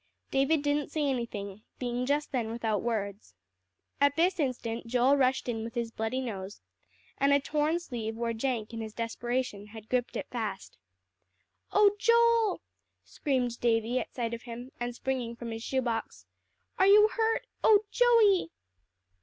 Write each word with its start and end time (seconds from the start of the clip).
David 0.31 0.63
didn't 0.63 0.89
say 0.89 1.03
anything, 1.05 1.61
being 1.77 2.07
just 2.07 2.31
then 2.31 2.49
without 2.49 2.81
words. 2.81 3.35
At 3.99 4.15
this 4.15 4.39
instant 4.39 4.87
Joel 4.87 5.15
rushed 5.15 5.47
in 5.47 5.63
with 5.63 5.75
his 5.75 5.91
bloody 5.91 6.21
nose, 6.21 6.59
and 7.19 7.31
a 7.31 7.39
torn 7.39 7.77
sleeve 7.79 8.15
where 8.17 8.33
Jenk 8.33 8.73
in 8.73 8.81
his 8.81 8.95
desperation 8.95 9.67
had 9.67 9.89
gripped 9.89 10.15
it 10.15 10.27
fast. 10.31 10.79
"Oh 11.71 11.91
Joel!" 11.99 12.61
screamed 13.03 13.59
Davie 13.59 13.99
at 13.99 14.15
sight 14.15 14.33
of 14.33 14.41
him, 14.41 14.71
and 14.79 14.95
springing 14.95 15.35
from 15.35 15.51
his 15.51 15.61
shoe 15.61 15.83
box. 15.83 16.25
"Are 16.79 16.87
you 16.87 17.09
hurt? 17.09 17.45
Oh 17.63 17.81
Joey!" 17.91 18.49